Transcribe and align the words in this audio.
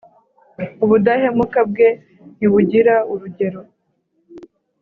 ubudahemuka 0.83 1.59
bwe 1.69 1.89
ntibugira 2.37 2.95
urugero! 3.13 3.61